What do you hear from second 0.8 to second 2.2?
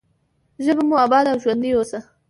مو اباده او ژوندۍ اوسه.